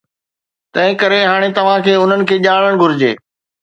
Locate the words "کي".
1.87-1.93, 2.33-2.43